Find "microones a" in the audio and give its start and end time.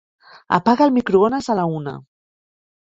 0.95-1.59